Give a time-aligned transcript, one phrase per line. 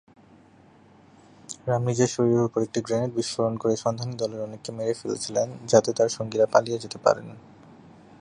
[1.67, 6.09] রাম নিজের শরীরের উপর একটি গ্রেনেড বিস্ফোরণ করে সন্ধানী দলের অনেককে মেরে ফেলেছিলেন, যাতে তাঁর
[6.09, 7.27] সঙ্গীরা পালিয়ে যেতে পারেন।